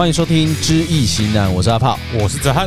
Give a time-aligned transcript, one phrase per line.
[0.00, 2.66] 欢迎收听《知易行难》，我是阿炮，我是哲翰。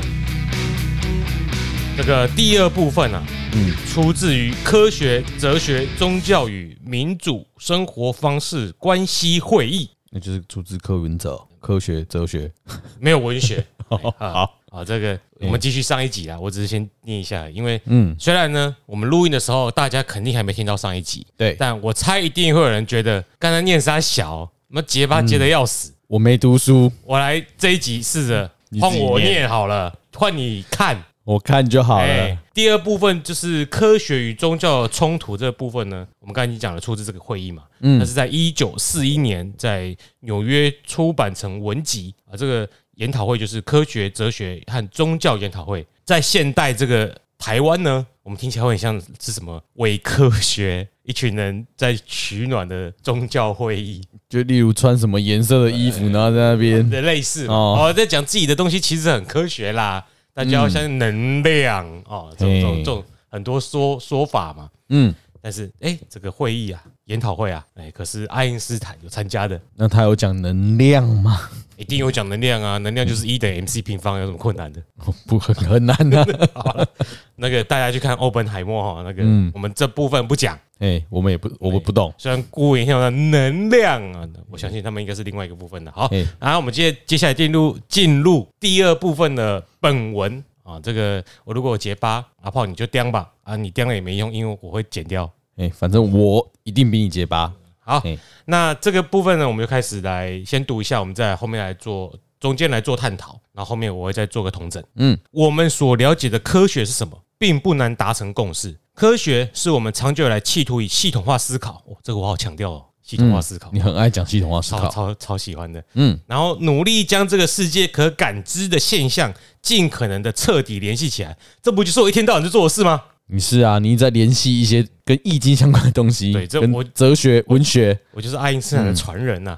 [1.97, 11.43] 这个第二部分啊，嗯，出自于《科学、哲学、宗教与民主生活方式关系会议》，那就是出自柯文哲。
[11.59, 12.51] 科学、哲学
[12.99, 13.65] 没有文学。
[13.89, 16.39] 好好好，这个我们继续上一集啦。
[16.39, 25.91] 我只是先念一下，因为嗯，虽然呢，我们录音的时候大家肯定还没听到上一集，对，但我猜一定会有人觉得刚才念三小，什么结巴结的要死。
[26.13, 29.49] 我没读书，我来这一集试着换我念。
[29.49, 32.37] 好了，换你看，我看就好了。
[32.53, 50.87] 第二部分就是科学与宗教的冲突这个部分呢，我们刚才已经讲了出自这个会议嘛，嗯，那是在一九四一年在纽约出版成文集啊，这个研讨会就是科学、哲学和宗教研讨会，在现代这个台湾呢，我们听起来会很像是什么伪科学。
[51.03, 60.01] 一群人在取暖的宗教会议，就例如穿什么颜色的衣服，然后在那边的类似哦，在讲自己的东西，其实很科学啦。
[60.33, 64.69] 大家要相信能量哦，这种这种这种很多说说法嘛。
[64.87, 69.59] 嗯，但是哎，这个会议啊，研讨会啊，哎，可是爱因斯坦有参加的。
[69.75, 71.49] 那他有讲能量吗？
[71.83, 74.81] 一定有讲能量啊，能量就是一等于 MC 平方，有什么困难的？
[75.27, 76.49] 不很很难的。
[76.53, 76.73] 好，
[77.35, 79.21] 那个大家去看欧本海默哈，那个
[79.53, 80.57] 我们这部分不讲。
[80.79, 82.13] 哎，我们也不，我们不懂。
[82.17, 85.91] 虽然顾名思义能量啊，我相信他们应该是另外一个部分的。
[85.91, 86.09] 好，
[86.39, 90.79] 然后我们接接下来进入进入第二部分的本文啊。
[90.81, 95.29] 这个我如果结巴，阿炮你就钉吧啊，你钉了也没用，因为我会剪掉。
[95.57, 97.53] 哎，反正我一定比你结巴。
[97.85, 98.01] 好，
[98.45, 104.83] 那这个部分呢，我们就开始来先读一下，我们再后面来做中间来做探讨，然后后面我会再做个统整。
[104.95, 108.77] 嗯，我们所了解的科学是什么，并不难达成共识。
[108.93, 123.01] 科学是我们长久以来企图以系统化思考，哦，这个我好强调哦，系统化思考，你很爱讲系统化思考，超超超喜欢的，嗯，然后努力将这个世界可感知的现象尽可能的彻底联系起来，这不就是我一天到晚在做的事吗？
[123.27, 129.57] 你是啊，你在联系一些跟易经相关的东西，对，这我哲学文学，我就是爱因斯坦的传人呐，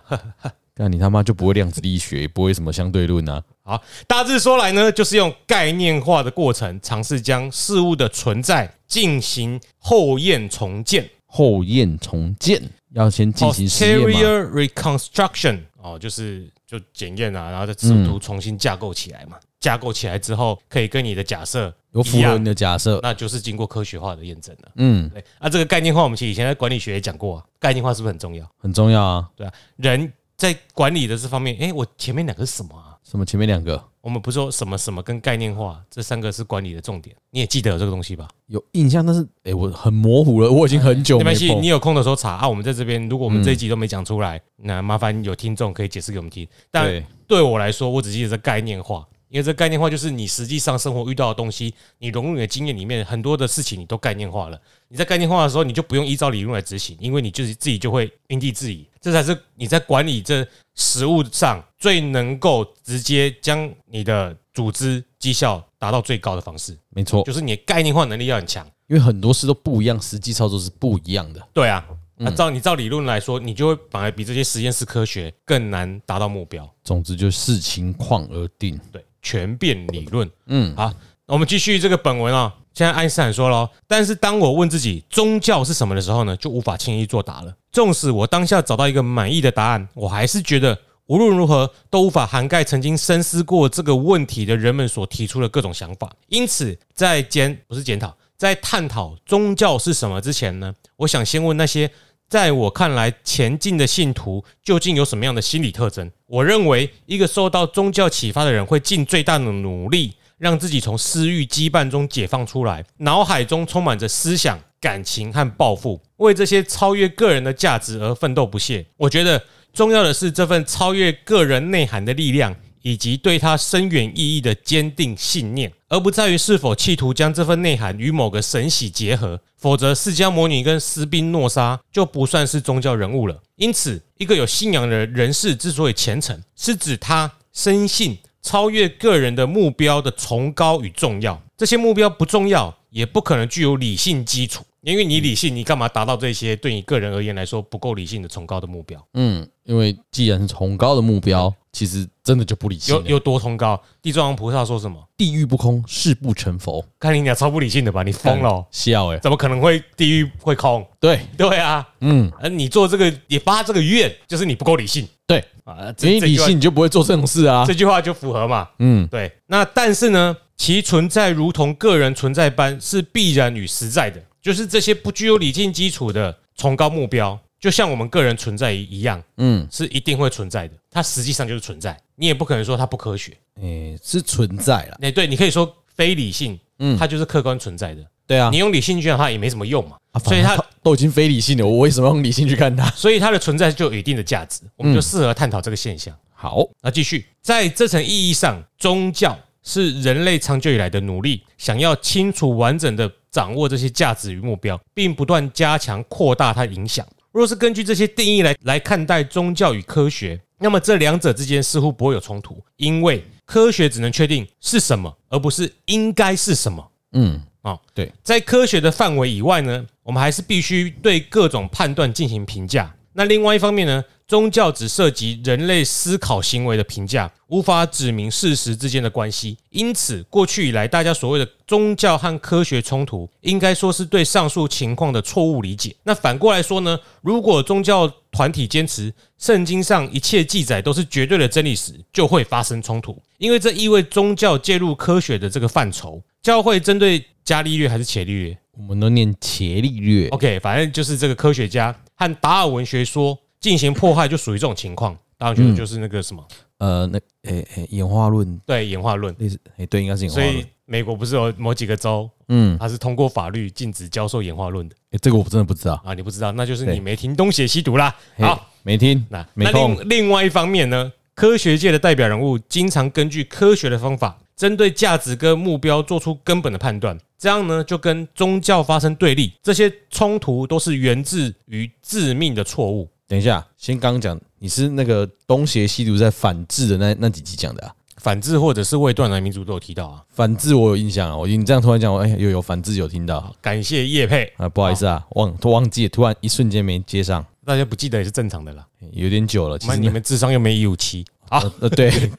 [0.75, 3.41] 那你他妈就不会量子力学，也不会什么相对论啊。
[3.63, 11.09] 好，大致说来呢，就是用概念化的过程，尝试将事物的存在进行后验重建。
[11.25, 12.61] 后验重建
[12.93, 19.37] 要先进行实验吗？Posterior reconstruction 哦，就是就检验啊，然后再试图重新架构起来嘛。
[19.65, 24.71] 架构起来之后，可以跟你的假设有符合你的假设，那就是经过科学化的验证了。
[24.75, 25.23] 嗯，对。
[25.39, 28.47] 啊，这个概念化，我们其实以前在管理学也讲过啊，概念化是不是很重要？
[28.59, 29.51] 很重要啊，对啊。
[29.77, 32.93] 人在管理的这方面，哎，我前面两个是什么啊？
[33.03, 33.83] 什么前面两个？
[34.01, 37.15] 我们不是说什么什么跟概念化这三个是管理的重点？
[37.31, 38.27] 你也记得有这个东西吧？
[38.45, 41.23] 有印象，但是哎，我很模糊了，我已经很久没。
[41.23, 42.47] 没关系，你有空的时候查啊。
[42.47, 46.47] 我们在这边，如果我们这一集都没讲出来，那麻烦有听众可以解释给我们听。
[46.69, 49.03] 但对我来说，我只记得这概念化。
[49.35, 54.57] 因为这概念化就是你实际上生活遇到的东西，你融入你的经验里面，很多的事情你都概念化了。
[54.87, 58.87] 你在概念化的时候，你就不用依照理论来执行，因为你就是自己就会因地制宜。
[59.01, 66.73] 这才是你在管理这实物上最能够直接将你的组织绩效达到最高的方式。
[66.91, 71.45] 没错，就是你的概念化能力要很强，因为很多事都不一样，实际操作是不一样的。
[71.53, 71.85] 对啊。
[72.17, 76.65] 那照你照理论来说，你就会反而比这些实验室科学更难达到目标。
[76.81, 78.79] 总之就视情况而定。
[78.89, 80.29] 对，全变理论。
[80.45, 80.93] 嗯，好，
[81.25, 82.53] 那我们继续这个本文啊。
[82.75, 87.53] 现在爱因斯坦说了，但是当我问自己宗教是什么的时候呢，就无法轻易作答了。
[87.71, 90.77] 纵使我当下找到一个满意的答案，我还是觉得
[91.07, 96.13] 无论如何都无法涵盖曾经深思过这个问题的人们所提出的各种想法。
[96.27, 98.13] 因此，在检不是检讨。
[98.37, 101.89] 在探讨宗教是什么之前呢，我想先问那些
[102.35, 106.11] 在我看来前进的信徒究竟有什么样的心理特征？
[106.27, 118.85] 我认为，一个受到宗教启发的人会尽最大的努力，让自己从私欲羁绊中解放出来，脑海中充满着思想、感情和抱负，为这些超越个人的价值而奋斗不懈。
[118.97, 119.41] 我觉得
[119.71, 122.53] 重要的是这份超越个人内涵的力量。
[122.85, 129.41] 以及对他深远意义的坚定信念，而不在于是否企图将这份内涵与某个神喜结合。
[129.57, 133.41] 否则，释迦牟尼跟斯宾诺莎就不算是宗教人物了。
[133.55, 141.41] 因此，一个有信仰的人士之所以虔诚，是指他深信超越个人的目标的崇高与重要。
[141.57, 144.63] 这些目标不重要，也不可能具有理性基础。
[144.85, 149.03] 因为你理性，你干嘛达到这些对你个人而言来说不够理性的崇高的目标？
[149.15, 152.93] 嗯，因为既然是崇高的目标，其实真的就不理性。
[152.93, 153.81] 有有多崇高？
[153.99, 155.03] 地藏王菩萨说什么？
[155.17, 156.85] 地狱不空，誓不成佛。
[156.99, 158.03] 看你俩超不理性的吧？
[158.03, 158.63] 你疯了？
[158.69, 159.17] 笑哎！
[159.17, 160.85] 怎么可能会地狱会空？
[160.99, 165.07] 对对啊，嗯，而你做这个，也发这个愿，就是你不够理性。
[165.25, 167.65] 对，啊，因为理性你就不会做这种事啊。
[167.65, 168.69] 这句话就符合嘛。
[168.77, 169.31] 嗯，对。
[169.47, 180.75] 那但是呢，其存在如同个人存在般是必然与实在的，就是这些不具有理性基础的崇高目标，就像我们个人存在一样，嗯，是一定会存在的。
[180.91, 183.35] 它实际上就是存在，你也不可能说它不科学。
[183.59, 184.97] 诶，是存在了。
[185.01, 188.05] 诶，对，你可以说非理性，嗯，它就是客观存在的。
[188.27, 192.87] 对啊，你用理性去看它也没什么用嘛，所以它都已经非理性了，我为什么用理性去看它？
[192.95, 196.15] 所以它的存在就有一定的价值，我们就适合探讨这个现象。
[196.35, 207.05] 好，那继续，在这层意义上，宗教是人类长久以来的努力，想要清楚完整的掌握这些价值与目标，并不断加强扩大它的影响。
[207.33, 216.91] 若是根据这些定义来来看待宗教与科学，那么这两者之间似乎不会有冲突，因为科学只能确定是什么，而不是应该是什么。
[217.11, 217.41] 嗯。
[217.61, 222.95] 啊，对，在科学的范围以外呢，我们还是必须对各种判断进行评价。
[223.17, 229.57] 那另外一方面呢，宗教只涉及人类思考行为的评价，无法指明事实之间的关系。
[229.69, 235.95] 因此，过去以来大家所谓的宗教和科学冲突，应该说是对上述情况的错误理解。
[236.03, 246.21] 那反过来说呢，如果宗教团体坚持圣经上一切记载都是绝对的真理时，就会发生冲突，因为这意味宗教介入科学的这个范畴。
[246.43, 248.57] 教会针对伽利略还是伽利略？
[248.77, 250.27] 我们都念伽利略。
[250.27, 255.17] OK，反正就是这个科学家和达尔文学说进行迫害，就属于这种情况。
[255.37, 256.45] 达尔文学就是那个什么？
[256.77, 258.57] 呃，那诶诶，演化论。
[258.65, 259.35] 对，演化论。
[259.77, 260.51] 诶，对，应该是演化论。
[260.53, 264.95] 所以美国不是有某几个州，嗯，它是通过法律禁止教授演化论的。
[265.11, 268.15] 诶，这个我真的不知道啊，你不知道，那就是你没听东邪西毒啦。
[268.37, 269.25] 好，没听。
[269.29, 274.37] 那那另另外一方面呢，科学界的代表人物经常根据科学的方法。
[274.55, 283.09] 针对价值跟目标做出根本的判断，这样呢就跟宗教发生对立，这些冲突都是源自于致命的错误。
[283.27, 287.93] 等一下，先刚讲，你是那个东邪西毒在反制的那那几集讲的啊？
[288.17, 290.23] 反制或者是未断然民族都有提到啊。
[290.29, 299.77] 反制我有印象啊，我你这样突然讲，我哎有有反制有听到，感谢叶佩啊，不好意思啊，忘都忘记，突然一瞬间没接上，大家不记得也是正常的啦，有点久了。
[299.77, 301.25] 其实你们智商又没一五七
[301.57, 301.73] 啊？
[301.79, 302.11] 呃，对。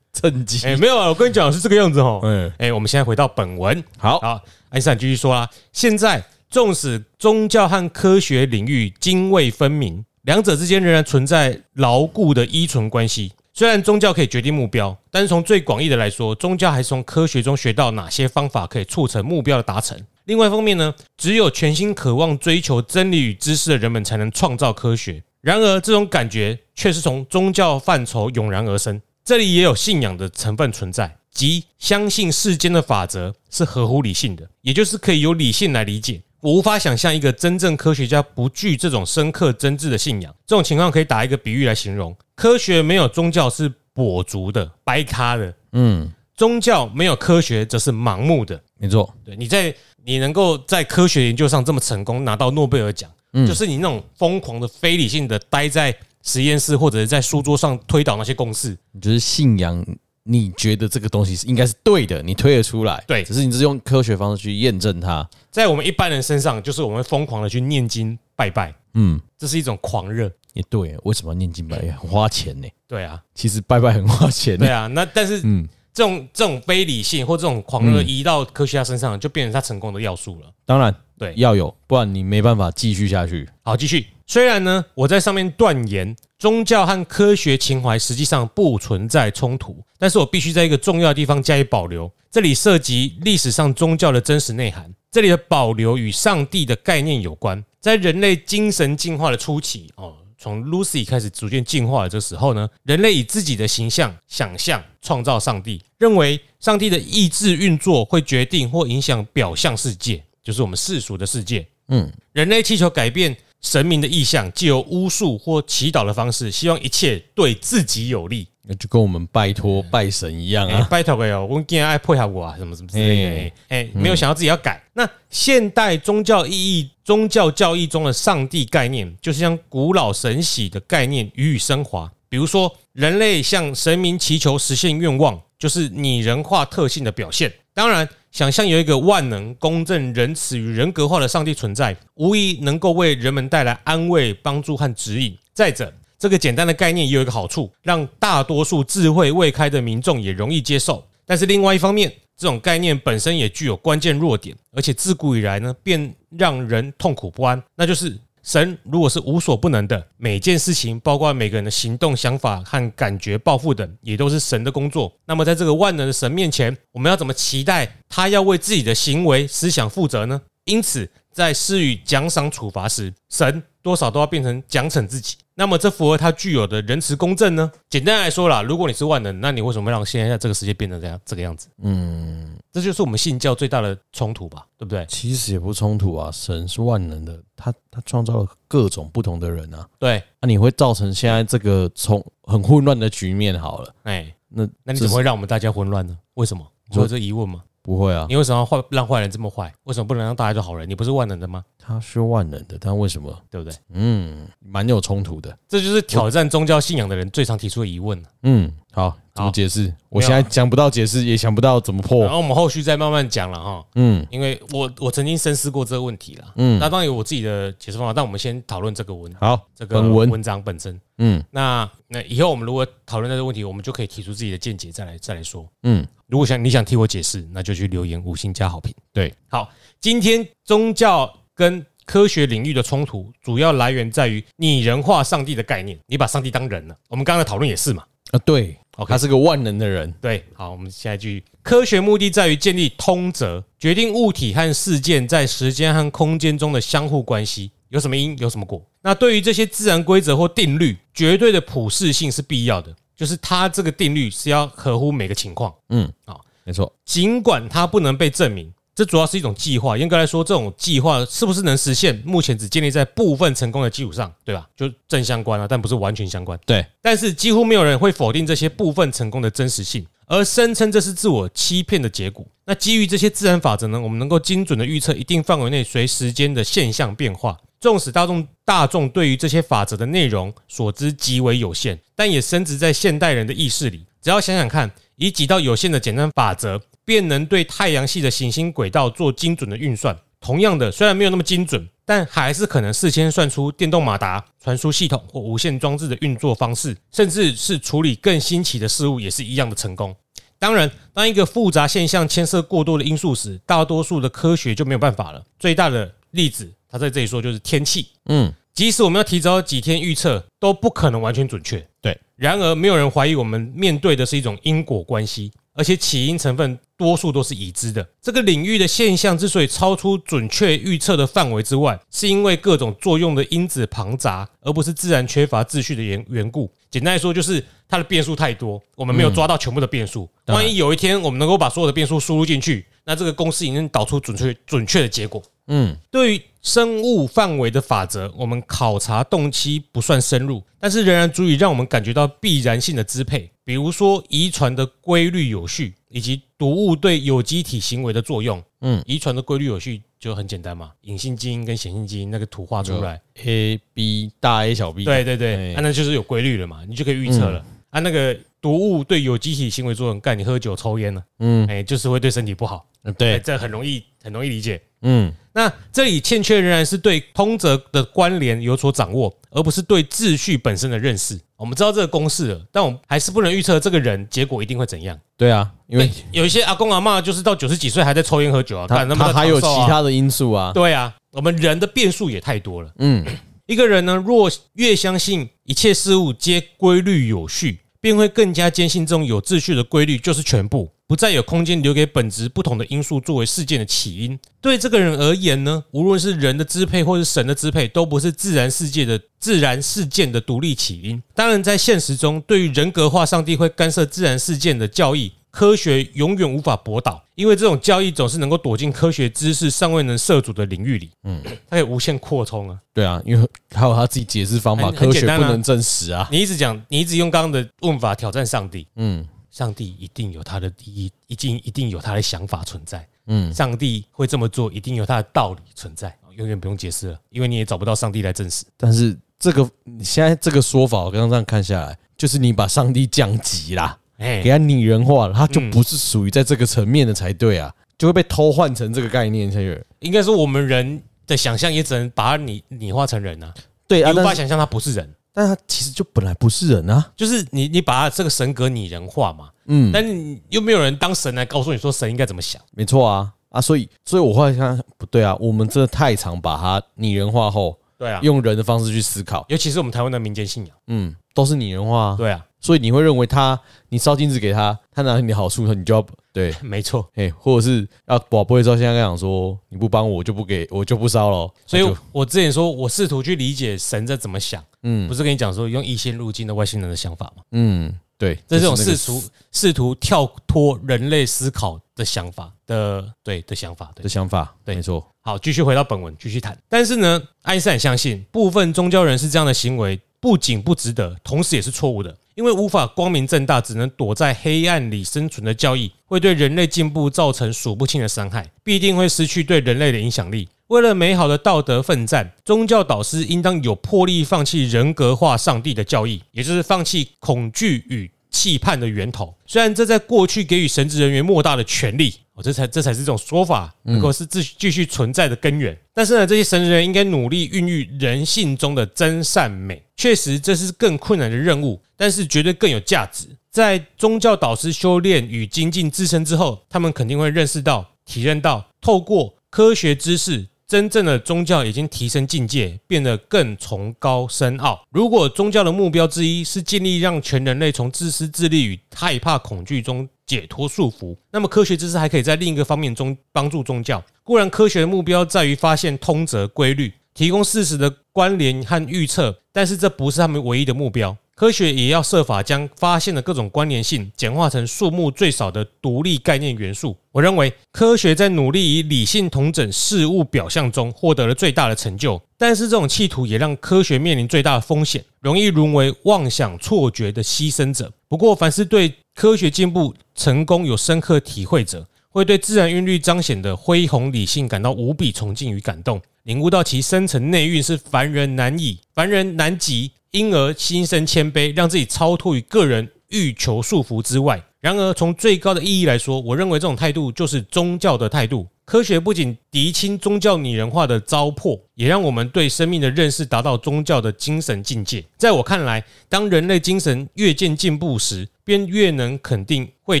[0.12, 2.18] 趁机哎，没有啊，我跟你讲是这个样子哈。
[2.22, 3.84] 嗯，哎，我们现在回到本文。
[3.98, 4.40] 好，好，
[4.70, 5.46] 爱因斯坦继续说啦。
[5.74, 13.30] 现在，纵使宗教和科学领域泾渭分明，两者之间仍然存在牢固的依存关系。
[13.52, 19.98] 虽然宗教可以决定目标，但是从最广义的来说，宗教还是从科学中学到哪些方法可以促成目标的达成。
[20.24, 25.22] 另外一方面呢，只有全心渴望追求真理与知识的人们，才能创造科学。
[25.46, 29.00] 然而，这种感觉却是从宗教范畴涌然而生。
[29.24, 36.20] 这里也有信仰的成分存在，即相信世间的法则是合乎理性的，也就是可以由理性来理解。
[36.40, 40.34] 我无法想象一个真正科学家不具这种深刻真挚的信仰。
[40.44, 48.60] 这种情况可以打一个比喻来形容：科学没有宗教是跛足的、白咖的，嗯，宗教没有科学则是盲目的。
[48.80, 49.72] 没错，对，你在
[50.04, 53.08] 你能够在科学研究上这么成功，拿到诺贝尔奖，
[53.44, 55.92] 就是你那种疯狂的、非理性的待在。
[56.28, 59.86] 实验室或者是在书桌上推导那些公式，你就是信仰，
[60.24, 65.24] 你觉得这个东西是应该是对的，你推得出来，对，只是你是用科学方式去验证它。
[65.52, 70.28] 在我们一般人身上，就是我们疯狂的去念经拜拜，嗯，这是一种狂热。
[70.54, 71.92] 也对，为什么要念经拜拜？
[71.92, 72.66] 很花钱呢？
[72.88, 74.58] 对啊，其实拜拜很花钱。
[74.58, 75.64] 对啊，那但是，嗯，
[75.96, 80.52] 这种这种非理性或这种狂热移到科学家身上，就变成他成功的要素了。
[80.66, 83.48] 当然，对，要有，不然你没办法继续下去。
[83.62, 84.06] 好，继续。
[84.26, 92.12] 虽然呢，我在上面断言宗教和科学情怀实际上不存在冲突，但是我必须在一个重要的地方加以保留。
[92.30, 94.92] 这里涉及历史上宗教的真实内涵。
[95.10, 97.64] 这里的保留与上帝的概念有关。
[97.80, 111.66] 在人类精神进化的初期，哦，从 Lucy 开始逐渐进化的这时候呢，人类以自己的形象想象创造上帝，认为上帝的意志运作会决定或影响表象世界，就是我们世俗的世界。
[111.88, 113.36] 嗯，人类祈求改变。
[113.66, 120.86] 神明的意向，借由巫术或祈祷的方式，希望一切对自己有利，那就跟我们拜托拜神一样啊！
[120.88, 123.52] 拜托哎，我今天爱配合我啊，什么什么之类的。
[123.68, 124.80] 哎，没有想到自己要改。
[124.92, 132.08] 那现代宗教意义、宗教教义中的上帝概念，就是将古老神喜的概念予以升华。
[132.28, 137.52] 比如说，人类向神明祈求实现愿望，就是拟人化特性的表现。
[137.76, 138.08] 当然。
[138.32, 145.34] 想象有一个万能、公正、仁慈与人格化的上帝存在，无疑能够为人们带来安慰、帮助和指引。
[145.54, 151.02] 再者，这个简单的概念也有一个好处，让大多数智慧未开的民众也容易接受。
[151.24, 157.62] 但是另外一方面，这种概念本身也具有关键弱点，而且自古以来呢，便让人痛苦不安。
[157.74, 158.14] 那就是
[158.46, 165.12] 神如果是无所不能的，每件事情，包括每个人的行动、想法和感觉、抱负等，也都是神的工作。
[165.26, 170.40] 那么，在这个万能的神面前，我们要怎么期待他要为自己的行为、思想负责呢？
[170.62, 175.34] 因此，在施予奖赏、处罚时，神多少都要变成奖惩自己。
[175.58, 177.72] 那么，这符合他具有的仁慈公正呢？
[177.88, 181.68] 简单来说啦，如果你是万能，那你为什么让现在这个世界变成这样这个样子？
[181.82, 185.06] 嗯，这就是我们信教最大的冲突吧，对不对？
[185.08, 189.88] 其实也不冲突啊，神是万能的，他他创造了各种不同的人啊。
[189.98, 193.58] 对，那你会造成现在这个从很混乱的局面。
[193.58, 196.18] 好了，哎，那那你怎么会让我们大家混乱呢？
[196.34, 196.62] 为什么？
[196.90, 197.64] 你有这疑问吗？
[197.86, 199.72] 不会啊，你为什么要坏让坏人这么坏？
[199.84, 200.90] 为什么不能让大家做好人？
[200.90, 201.64] 你不是万能的吗？
[201.78, 203.32] 他是万能的，但为什么？
[203.48, 203.78] 对不对？
[203.92, 205.56] 嗯，蛮有冲突的。
[205.68, 208.20] 这就是挑战宗教信仰的人最常提出的疑问。
[208.42, 209.94] 嗯，好，怎么解释？
[210.08, 212.24] 我现在讲不到解释，也想不到怎么破。
[212.24, 213.84] 然后我们后续再慢慢讲了哈。
[213.94, 216.54] 嗯，因为我我曾经深思过这个问题了。
[216.56, 219.32] 嗯，那当然有我自己的解释方法，但我们先讨论这个文。
[219.38, 221.00] 好，这个文文章本身。
[221.18, 225.64] 嗯，那那以后我们如果讨论这个问题，我们就可以提出自己的见解，再来再来说。
[225.84, 226.04] 嗯。
[226.28, 228.94] 如果想你想替我解释，那就去留言五星加好评。
[229.12, 235.98] 对，好，今天宗教跟科学领域的冲突，主要来源在于拟人化上帝的概念。
[236.06, 238.04] 你把上帝当人了，我们刚刚的讨论也是嘛？
[238.32, 240.12] 啊，对，他是个万能的人。
[240.20, 248.84] 对，好，我们下一句，科学目的在于建立通则，决定物体和事件在时间和空间中的相互关系，有什么因，有什么果。
[249.02, 252.92] 那对于这些自然规则或定律，绝对的普适性是必要的。
[253.16, 256.92] 就是它这个定律是要合乎每个情况，嗯，啊，没错。
[257.04, 259.96] 尽管它不能被证明，这主要是一种计划。
[259.96, 264.68] 严格来说，这种计划是不是能实现，目前只建立在部分成功的基础上，对吧？
[264.76, 266.58] 就正相关啊，但不是完全相关。
[266.66, 272.44] 对，但是几乎没有人会否定这些部分成功的真实性，而声称这是自我欺骗的结果。
[272.66, 277.56] 那基于这些自然法则呢，我们能够精准的预测一定范围内随时间的现象变化。
[277.80, 284.04] 纵使大众大众对于这些法则的内容所知极为有限，但也深植在现代人的意识里。
[284.22, 290.16] 只要想想看，以几道有限的简单法则，便能对太阳系的行星轨道做精准的运算。
[290.40, 300.14] 同样的，虽然没有那么精准，但还是可能事先算出电动马达、传输系统或无线装置的运作方式，甚至是处理更新奇的事物，也是一样的成功。
[300.58, 305.44] 当然，当一个复杂现象牵涉过多的因素时，大多数的科学就没有办法了。
[305.58, 306.72] 最大的例子。
[306.96, 311.86] 他在这里说，就是天气，嗯，即使我们要提早几天预测，都不可能完全准确。
[312.00, 318.06] 对，然而没有人怀疑我们面对的是一种因果关系，而且起因成分多数都是已知的。
[318.22, 326.72] 这个领域的现象之所以超出准确预测的范围之外，是因为各种作用的因子庞杂，而不是自然缺乏秩序的缘缘故。
[326.90, 330.26] 简单来说，就是它的变数太多，我们没有抓到全部的变数。
[330.46, 335.42] 万一有一天我们能够把所有的变数输入进去，那这个公式已经导出准确准确的结果。
[335.68, 343.50] 嗯，对于生物范围的法则，我们考察动机不算深入，但是仍然足以让我们感觉到必然性的支配。
[343.64, 348.62] 比如说，遗传的规律有序，以及毒物对有机体行为的作用。
[348.80, 357.64] 嗯，遗传的规律有序就很简单嘛，隐性基因跟显性基因那个图画出来，A B 大 A 小 B，对对对，那就是有规律了嘛，你就可以预测了。
[357.90, 362.86] 啊，那个毒物对有机体行为作用，干你喝酒抽烟了，嗯，哎，就是会对身体不好。
[363.18, 364.80] 对，这很容易很容易理解。
[365.02, 371.40] 嗯，那这里欠缺仍然是对通则的关联有所掌握，而不是对秩序本身的认识。
[371.56, 375.18] 我们知道这个公式了，但我们还是不能预测这个人结果一定会怎样。
[375.34, 380.72] 对啊，因为有一些阿公阿妈就是到九十几岁还在抽烟喝酒啊，他他还有其他的因素啊。
[380.74, 382.92] 对啊，我们人的变数也太多了。
[382.98, 383.24] 嗯，
[383.64, 390.90] 一个人呢，若越相信一切事物皆规律有序，便会更加坚信这种有秩序的规律就是全部。
[391.08, 394.38] 不再有空间留给本质不同的因素作为事件的起因。
[394.60, 401.22] 对这个人而言呢，无论是人的支配或是神的支配，都不是自然世界的自然事件的独立起因。
[401.34, 411.10] 当然，在现实中，对于人格化上帝会干涉自然事件的教义，科学永远无法驳倒，因为这种教义总是能够躲进科学知识尚未能涉足的领域里。
[411.22, 412.76] 嗯，它可以无限扩充啊。
[412.92, 416.28] 对啊，因为还有他自己解释方法，科学不能证实啊。
[416.32, 418.88] 你一直讲，你一直用刚刚的问法挑战上帝。
[418.96, 419.24] 嗯。
[419.56, 423.08] 上帝一定有他的第一，一定一定有他的想法存在。
[423.26, 428.66] 嗯，上帝会这么做，一定有他的道理存在，永远不用解释了，因为你也找不到上帝来证实。
[428.76, 439.82] 但是这个你现在这个说法，我刚刚这样看下来，就是你把上帝降级啦，哎，给他拟人化了，他就不是属于在这个层面的才对啊，就会被偷换成这个概念才对。
[440.00, 443.54] 应该说，我们人的想象也只能把它拟拟化成人啊，
[443.88, 445.14] 对啊，无法想象他不是人。
[445.38, 453.30] 但他其实就本来不是人啊，就是你你把他这个神格拟人化嘛，嗯，但你又没有人当神来告诉你说神应该怎么想，没错啊。
[453.50, 462.16] 啊，所以所以我后来想不对啊，我们真的太常把它拟人化后，对啊，用人的方式去思考，尤其是我们台湾的民间信仰，嗯，都是拟人化，啊。
[462.16, 463.58] 对啊，所以你会认为他，
[463.90, 471.50] 你烧金子给他，他拿你的好处，你就要对， 没错，哎，或者是要宝贝之后，现在讲说你不帮我，我就不给我就不烧了。
[471.64, 477.42] 所以我之前说我试图去理解神在怎么想，嗯，不是跟你讲说用一线入境的外星人的想法吗？
[477.50, 477.92] 嗯。
[478.18, 485.06] 对，这是这种试图试图跳脱人类思考的想法的，对的想法，对的想法，对，没错。
[485.20, 486.58] 好，继续回到本文，继续谈。
[486.66, 500.48] 但是呢，爱因斯坦相信部分宗教人士这样的行为不仅不值得，同时也是错误的，因为无法光明正大，只能躲在黑暗里生存的教义，会对人类进步造成数不清的伤害，必定会失去对人类的影响力。
[500.68, 509.32] 为了美好的道德奋战，宗教导师应当有魄力放弃人格化上帝的教义，也就是放弃恐惧与期盼的源头。
[509.46, 515.78] 虽然这在过去给予神职人员莫大的权利，哦，这才这才是这种说法能够是继继续存在的根源。
[515.94, 519.80] 但是呢，这些神职人员应该努力孕育人性中的真善美。
[519.96, 523.28] 确实，这是更困难的任务，但是绝对更有价值。
[523.52, 530.44] 在宗教导师修炼与精进自身之后，他们肯定会认识到、体认到，透过科学知识。
[530.68, 534.82] 真正的宗教已经提升境界，变得更崇高深奥。
[534.90, 544.02] 如果宗教的目标之一是尽力让全人类从自私自利与害怕恐惧中解脱束缚，那么科学知识还可以在另一个方面中帮助宗教。
[544.24, 551.16] 固然，科学的目标在于发现通则规律，提供事实的关联和预测，但是这不是他们唯一的目标。
[551.36, 556.96] 科学也要设法将发现的各种关联性简化成数目最少的独立概念元素。
[557.12, 567.92] 我认为科学在努力以理性统整事物表象中获得了最大的成就，但是这种企图也让科学面临最大的风险，容易沦为妄想错觉的牺牲者。
[568.08, 579.92] 不过，凡是对科学进步成功有深刻体会者，会对自然韵律彰显的恢宏理性感到无比崇敬与感动，领悟到其深层内蕴是凡人难以、凡人难及。
[580.12, 584.42] 因而心生谦卑，让自己超脱于个人欲求束缚之外。
[584.60, 588.46] 然而，从最高的意义来说，我认为这种态度就是宗教的态度。
[588.66, 595.04] 科学不仅厘清宗教拟人化的糟粕，也让我们对生命的认识达到宗教的精神境界。
[595.16, 600.00] 在我看来，当人类精神越渐进步时，便越能肯定会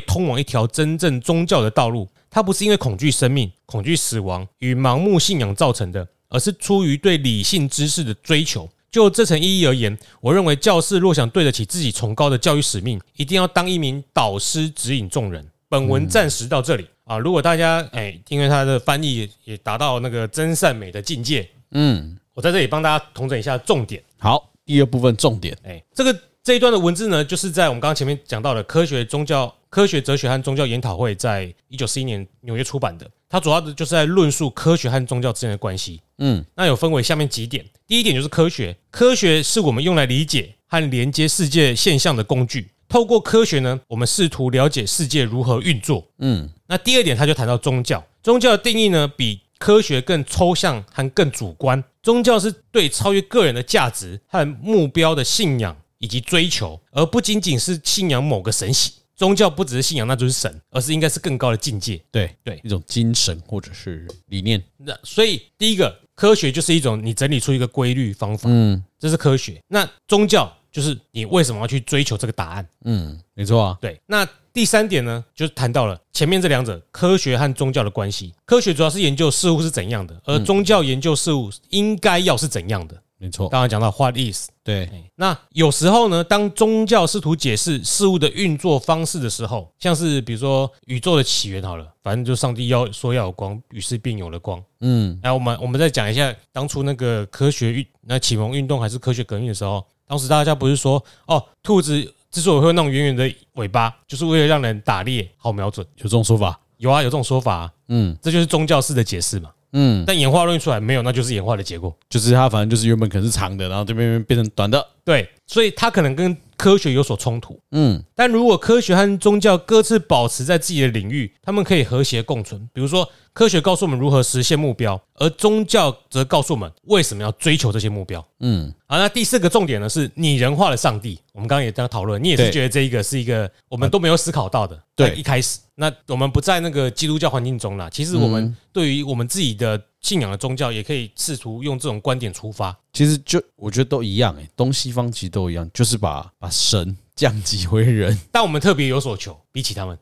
[0.00, 2.08] 通往一条真正宗教的道路。
[2.28, 8.68] 它不是因为恐惧生命、恐惧死亡与盲目信仰造成的，而是出于对理性知识的追求。
[8.90, 15.46] 就这层意义而言，我认为教士若想对得起自己崇高的教育使命，一定要当一名导师，指引众人。
[15.68, 24.02] 本文暂时到这里啊，如果大家哎，因为他的翻译也达到那个真善美的境界，嗯，我在这里帮大家统整一下重点。
[24.18, 33.08] 好，第二部分重点，哎，这个这一段的文字呢，就是在我们刚刚前面讲到的科学宗教、科学哲学和宗教研讨会，在一九四一年纽约出版的。
[33.28, 36.00] 它主要的就是在论述科学和宗教之间的关系。
[36.18, 37.64] 嗯，那有分为下面几点。
[37.86, 42.68] 第一点就是科学，科学是我们用来理解和连接世界现象的工具。
[42.88, 46.06] 透过科学呢，我们试图了解世界如何运作。
[46.18, 48.04] 嗯，那第二点，他就谈到宗教。
[48.22, 51.82] 宗教的定义呢，比科学更抽象和更主观。
[52.02, 58.92] 宗教是对超越个人的价值和目标的信仰以及追求，而不仅仅是信仰某个神玺。
[59.16, 61.98] 宗教不只是信仰，那就是神，而是应该是更高的境界。
[62.10, 64.62] 对对，一种精神或者是理念。
[64.76, 69.58] 那所以第一个科学就是一种你整理出一个规律方法，嗯，这是科学。
[69.68, 72.68] 那宗教就是你为什么要去追求这个答案？
[72.84, 73.78] 嗯，没错啊。
[73.80, 73.98] 对。
[74.04, 78.34] 那第三点呢，就是谈到了前面这两者科学和宗教的关系。
[78.44, 83.02] 科学主要是研究事物是怎样的，而宗教研究事物应该要是怎样的。
[83.18, 94.62] 没错，刚刚讲到 what is 对，那有时候呢，当宗教试图解释事物的运作方式的时候，像是比如说宇宙的起源好了，反正就上帝要说要有光，于是便有了光。
[94.80, 106.58] 嗯，来我们我们再讲一下当初那个科学运那启蒙运动还是科学革命的时候，当时大家不是说哦，兔子之所以会那种圆圆的尾巴，就是为了让人打猎好瞄准，有这种说法？
[106.78, 107.72] 有啊，有这种说法。
[107.88, 109.50] 嗯，这就是宗教式的解释嘛。
[109.72, 117.60] 嗯，但演化论出来没有，那就是演化的结果，就是它反正就是原本可能是长的，然后这边变成短的，对，所以它可能跟科学有所冲突。
[117.72, 122.68] 嗯，但如果科学和宗教各自保持在自己的领域，他们可以和谐共存。
[122.72, 128.26] 比如说，科学告诉我们如何实现目标，而宗教则告诉我们为什么要追求这些目标。
[128.40, 131.20] 嗯，好，那第四个重点呢是拟人化的上帝。
[131.34, 134.82] 我们刚刚也在讨论，你也是觉得这一个是一个我们都没有思考到的。
[134.94, 137.90] 对，一开始，那我们不在那个基督教环境中啦。
[137.90, 142.74] 其实我们对于我们自己的信仰的宗教，也可以试图用这种观点出发。
[142.94, 149.98] 其实就我觉得都一样诶，东西方其实都一样，就是把把神降级为人，但我们特别有所求，比起他们。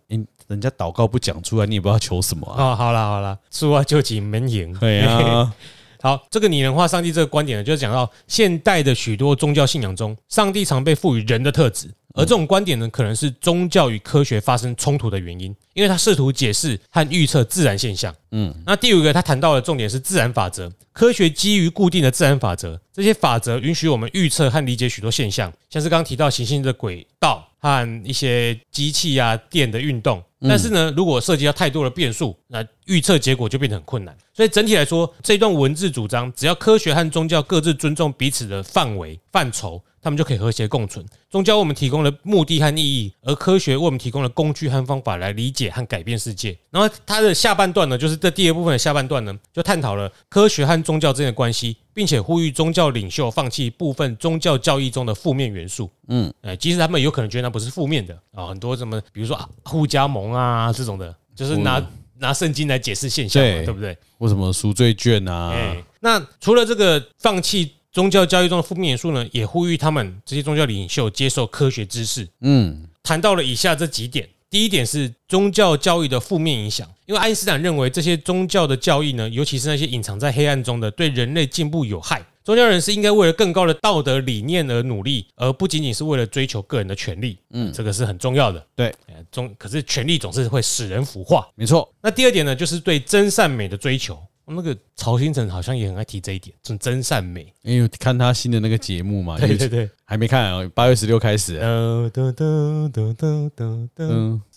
[0.49, 2.73] 人家祷告不讲出来，你也不知道求什么啊！
[2.73, 4.73] 哦，好了好了，出啊就请门迎。
[4.79, 5.55] 对啊，
[6.03, 11.89] 好，这个拟人化上帝这个观点呢，就是讲到现代的许多宗教信仰中，上帝常被赋予人的特质。
[12.17, 18.15] 而这种观点呢，可能是宗教与科学发生冲突的原因，因为他试图解释和预测自然现象。
[18.31, 30.23] 嗯，那第五个他谈到的重点是自然法则，科学基于固定的自然法则，这些法则允许我们预测和理解许多现象，像是刚刚提到行星的轨道和一些机器啊电的运动。
[30.47, 34.17] 但是呢，如果涉及到太多的变数，那预测结果就变得很困难。
[34.33, 39.83] 所以整体来说，这段文字主张，只要科学和宗教各自尊重彼此的范围范畴。
[40.05, 41.03] 他们就可以和谐共存。
[41.31, 46.55] 宗教为我们提供了目的和意义，而科学为我们提供了工具和方法来理解和改变世界。
[46.71, 55.91] 然后它的下半段呢，就是这第二部分的下半段呢，就探讨了科学和宗教之间的关系，并且呼吁宗教领袖放弃部分宗教教义中的负面元素。
[56.09, 61.83] 嗯，哎，其实他们有可能觉得那不是负面的啊，很多什么，比如说啊互加盟啊这种的，就是拿
[62.19, 63.97] 拿圣经来解释现象，对不对？
[64.19, 65.53] 为什么赎罪券啊？
[65.55, 67.73] 哎，那除了这个放弃。
[67.95, 72.29] 宗教教育中的负面元素呢，也呼吁他们这些宗教领袖接受科学知识。
[72.41, 74.29] 嗯，谈到了以下这几点。
[74.51, 82.21] 第一点是宗教教育的负面影响，因为爱因斯坦认为这些宗教的教义呢，尤其是那些隐藏在黑暗中的，对人类进步有害。
[82.43, 87.39] 宗教人士应该为了更高的道德理念而努力，而不仅仅是为了追求个人的权利。
[87.51, 88.65] 嗯，这个是很重要的。
[88.75, 88.93] 对，
[89.31, 91.49] 中可是权力总是会使人腐化。
[91.55, 91.89] 没错。
[92.03, 94.21] 那第二点呢，就是对真善美的追求。
[94.47, 97.53] 那个曹兴诚好像也很爱提这一点，真真善美。
[97.63, 101.59] 因为看他新的那个节目嘛， 对对对，还没看啊，八月十六开始。
[101.63, 102.11] 嗯，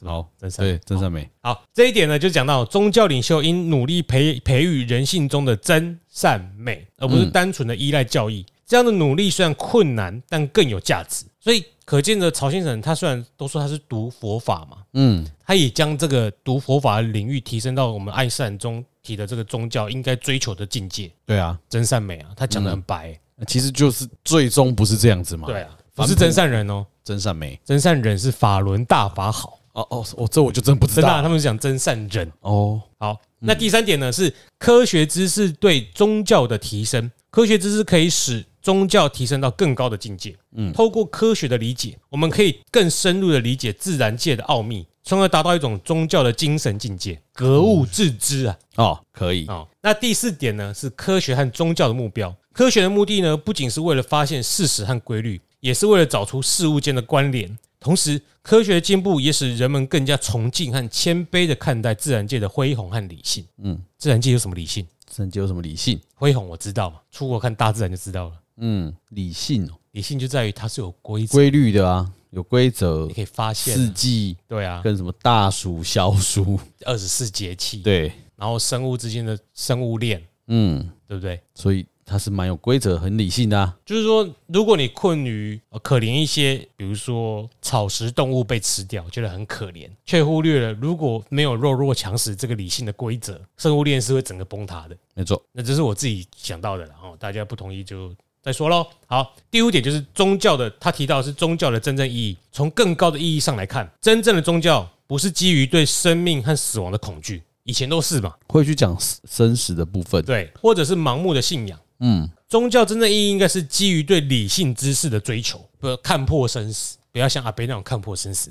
[0.04, 1.30] 好，真善对真善美。
[1.42, 8.46] 好，这一点呢，就讲到宗教领袖应努力培培育人性中的真善美，而不是单纯的依赖教义。
[8.66, 11.26] 这样的努力虽然困难，但更有价值。
[11.48, 21.10] 所以可见的曹先生，他虽然都说他是读佛法嘛，嗯，他也将这个读佛法的领域提升到我们爱因斯坦中提的这个宗教应该追求的境界。
[21.26, 25.48] 对啊，真善美啊，他讲的很白，其实就是最终不是这样子嘛。
[25.48, 29.58] 对啊，不是真善人哦，真善美，真善人是法轮大法好。
[29.72, 31.22] 哦哦哦，这我就真不知道。
[31.22, 32.82] 他们讲真善人哦。
[33.00, 38.44] 好，那第三点呢是科学知识对宗教的提升，科学知识可以使。
[38.68, 48.58] 宗教提升到更高的境界，嗯，透过科学的理解，我们可以更深入的理解自然界的奥秘，从而达到一种宗教的精神境界，格物致知啊。
[48.76, 49.66] 哦，可以哦。
[49.82, 52.36] 那第四点呢，是科学和宗教的目标。
[52.52, 57.58] 科学的目的呢，不仅是为了发现事实和规律，也是为了找出事物间的关联。
[57.80, 63.46] 同时，科学的进步也使人们更加崇敬和谦卑的看待自然界的恢宏和理性。
[63.64, 64.86] 嗯，自然界有什么理性？
[65.06, 65.98] 自然界有什么理性？
[66.16, 68.34] 恢宏我知道嘛，出国看大自然就知道了。
[68.58, 73.76] 嗯，理性哦，理性就在于它是有规规律的啊，有规则，你可以发现。
[73.76, 81.40] 四季，对啊，跟什么大暑、小暑、二十四节气，对，然后生物之间的生物链，嗯，对不对？
[81.54, 83.78] 所以它是蛮有规则、很理性的啊。
[83.86, 94.98] 就是说，如果你困于可怜一些，比如说草食动物被吃掉，觉得很可怜，却忽略了如果没有弱肉强食这个理性的规则，生物链是会整个崩塌的。
[95.14, 98.12] 没错，那这是我自己想到的，然后大家不同意就。
[98.48, 102.38] 再说喽，好，第五点就是宗教的，他提到的是宗教的真正意义。
[102.50, 108.98] 从更高的意义上来看，真正的宗教不是基于对生命和死亡的恐惧，以前都是嘛，会去讲
[109.30, 111.78] 生死的部分，对，或者是盲目的信仰。
[112.00, 118.50] 嗯，宗教真正意义应该是基于对理性知识的追求，不要看破生死，不要像阿伯那种看破生死，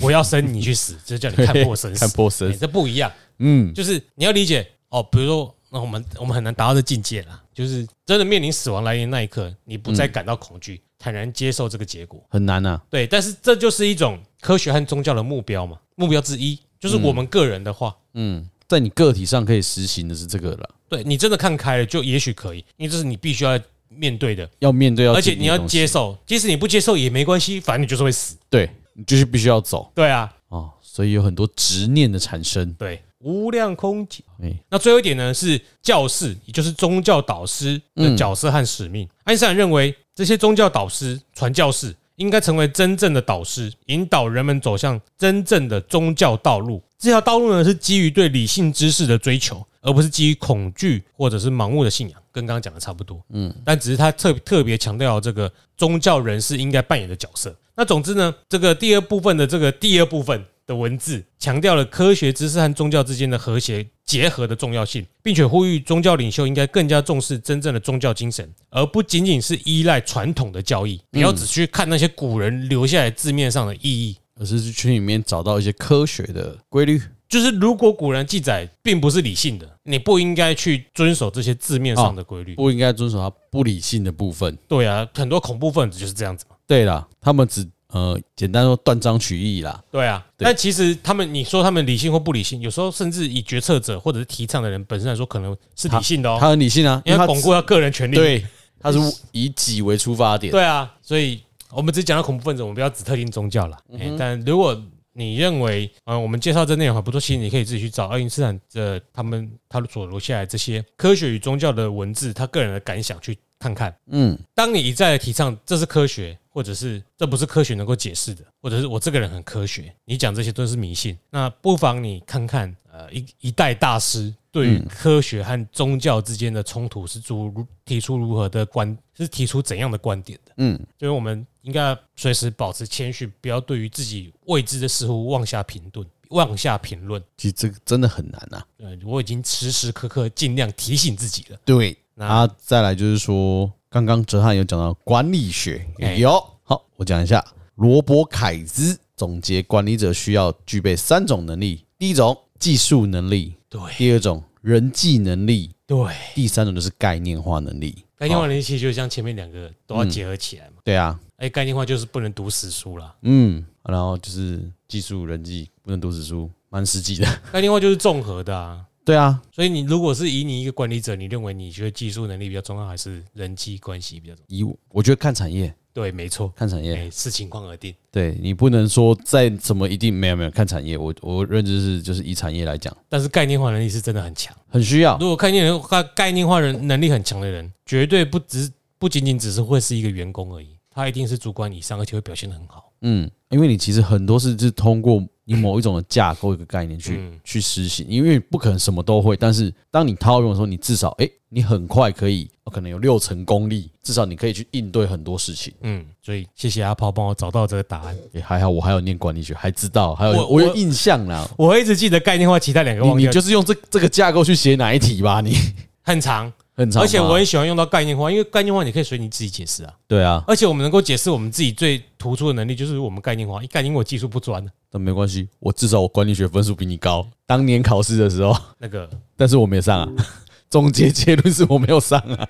[0.00, 3.12] 我要生你去死，这叫你看破生死， 看破生死，这不一样。
[3.40, 5.52] 嗯，就是你要理解哦，比如说。
[5.70, 12.80] 那我们我们很难达到这境界了，就是真的面临死亡来临那一刻，你不再感到恐惧，坦然接受这个结果，很难啊。
[12.88, 20.70] 对，但是这就是一种科学和宗教的目标嘛，目标之一就是我们个人的话，嗯，在你个体上可以实行的是这个了。
[20.88, 28.36] 对，你真的看开了，就也许可以，因为这是你必须要面对的，要面对，而且你要接受，即使你不接受也没关系，反正你就是会死。
[28.48, 29.90] 对，你就是必须要走。
[29.96, 32.72] 对啊，哦，所以有很多执念的产生。
[32.74, 33.02] 对。
[33.26, 34.22] 无量空劫。
[34.70, 39.08] 那最后一点呢，是教士，也就是宗教导师的角色和使命。
[39.24, 46.80] 爱因斯坦认为，这些宗教导师、传教士应该成为真正的导师，引导人们走向真正的宗教道路。
[46.96, 52.22] 这条道路呢，是基于对理性知识的追求，而不是基于恐惧或者是盲目的信仰。
[52.30, 57.52] 跟刚刚讲的差不多，嗯，但只是他特特别强调这个宗教人士应该扮演的角色。
[57.74, 60.44] 那总之呢，这个第二部分的这个第二部分。
[60.66, 71.00] 的文字强调了科学知识和宗教之间的和谐结合的重要性，并且呼吁宗教领袖应该更加重视真正的宗教精神，而不仅仅是依赖传统的教义。
[71.10, 77.00] 不要只去看那些古人留下来字面上的意义，而是去里面找到一些科学的规律。
[77.28, 84.56] 就是如果古人记载并不是理性的，你不应该去遵守这些字面上的规律，不应该遵守它不理性的部分。
[84.68, 86.54] 对啊，很多恐怖分子就是这样子嘛。
[86.68, 89.82] 对啦，他们只呃简单说断章取义啦。
[89.90, 96.36] 对啊，但其实他们你说他们理性或不理性，有时候甚至以决策者或者是提倡的人本身来说，可能是理性的哦。
[96.38, 98.14] 他很理性啊，因为巩固他个人权利。
[98.14, 98.44] 对，
[98.78, 98.98] 他是
[99.32, 100.50] 以己为出发点。
[100.50, 103.78] 对啊，所以我们只讲到恐怖分子，我们不要指特定宗教了。
[104.18, 104.80] 但如果
[105.18, 113.96] 你认为，嗯，我们介绍这内容还不错，其实你可以自己去找爱因斯坦的他们他所留下来这些科学与宗教的文字，他个人的感想去看看。
[114.06, 130.52] 嗯，当你一再的提倡这是科学，或者是这不是科学能够解释的，或者是我这个人很科学，你讲这些都是迷信，那不妨你看看，呃，一一代大师对于科学和宗教之间的冲突是如提出如何的观，是提出怎样的观点的？
[130.58, 131.46] 嗯，所以我们。
[131.66, 136.06] 应该随时保持谦逊，不要对于自己未知的事物妄下评论。
[136.28, 138.64] 妄下评论，其实这个真的很难啊。
[138.76, 141.58] 对，我已经时时刻刻尽量提醒自己了。
[141.64, 145.86] 对，那再来就是说，刚刚哲瀚有讲到管理学，
[146.18, 147.44] 有好，我讲一下。
[147.74, 157.94] 罗伯凯兹总结，管理者需要具备三种能力：第一种技术能力，对；第二种人际能力，对；第三种就是概念化能力。
[158.16, 160.76] 概念化能力其实就像前面两个都要结合起来嘛。
[160.82, 161.20] 对啊。
[161.36, 163.14] 哎，概念化就是不能读死书啦。
[163.20, 167.26] 嗯，然后就是技术人际不能读死书，蛮实际的。
[167.52, 168.82] 概念化就是综合的啊。
[169.06, 174.56] 对啊，所以你如果是以你一个管理者，你认为你觉得技术能力比较重要，还是人际关系比较重要？
[174.56, 177.94] 以我觉得看产业，对，没错，看产业，视情况而定。
[178.10, 185.16] 对，你不能说在什么一定没有没有看产业，我我认知是就是以产业来讲，但是概念化能力是真的很强，很需要。
[185.20, 185.80] 如果概念人
[186.12, 190.76] 概念化人能力很强的人，绝对不只不仅仅只是会是一个员工而已。
[190.90, 192.90] 他一定是主管以上，而且会表现得很好。
[193.02, 199.36] 嗯，因为你其实很多事是通过你某一种的架构一个概念去去实行，因为不可能什么都会。
[199.36, 205.72] 但是当你套用的时候，你至少哎，你很快可以，可能有六成功力，至少你可以去应对很多事情。
[205.82, 208.16] 嗯，所以谢谢阿炮帮我找到这个答案。
[208.32, 211.48] 也还好，我还有念管理学，还知道，还有我我有印象啦。
[211.56, 213.24] 我一直记得概念化，其他两个忘记。
[213.24, 215.40] 你就是用这这个架构去写哪一题吧？
[215.40, 215.56] 你
[216.02, 216.52] 很长。
[216.76, 219.92] 而且我很喜欢用到概念化，因为概念化你可以随你自己解释啊。
[220.06, 223.64] 对啊，而且我们能够解释我们自己最突出的能力，就是我们概念化。
[223.64, 227.26] 一概念我技术不专，但没关系，我至少我管理学分数比你高。
[227.46, 230.12] 当年考试的时候，那个，但是我没上啊。
[230.68, 232.46] 总结结论是我没有上啊。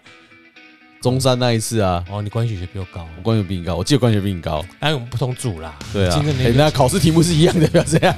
[1.03, 4.65] 中山那一次啊，哦，你管理学比我高，我管理学比你高，我记得管理学比你高。
[4.81, 5.79] 哎，我们不同组啦。
[5.93, 6.25] 对啊，
[6.57, 8.17] 那考试题目是一样的，不要这样。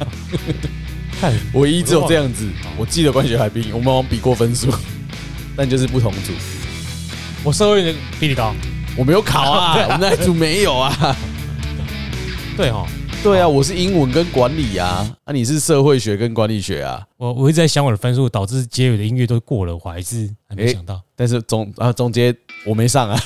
[1.21, 4.73] 看， 唯一只有这样子，我记得管理学还比你，我们比过分数，
[5.59, 6.33] 但就是不同组。
[7.43, 8.55] 我社会比你高，
[8.97, 11.17] 我没有考啊， 我们那组没有啊。
[12.57, 12.87] 对哈，
[13.25, 17.03] 对啊，我是英文跟管理啊，啊你是社会学跟管理学啊。
[17.17, 21.03] 我我一直在想我的分数，导致结尾的音乐都过了，我还是还没想到。
[21.17, 22.33] 但是总啊总结
[22.65, 23.21] 我没上啊，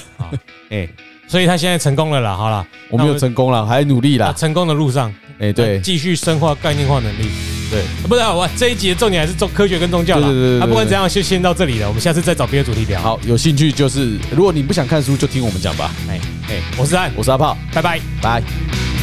[0.70, 0.88] 哎，
[1.28, 7.51] 所以他现在成功了啦，好啦，我没有成功了，还努力啦，成功的路上，哎，对，继续深化概念化能力。
[7.72, 10.28] 对，不是我这一集的重点还是重科学跟宗教了。
[10.28, 11.88] 对对对，啊，不管怎样，就先到这里了。
[11.88, 13.00] 我们下次再找别的主题聊。
[13.00, 15.90] 好，有兴趣就是，如果你不想看书，就听我们讲吧。
[16.06, 19.01] 哎哎，我是安，我是阿炮，拜拜，拜。